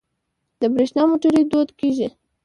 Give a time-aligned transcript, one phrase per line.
[0.59, 2.07] د بریښنا موټرې دود کیږي.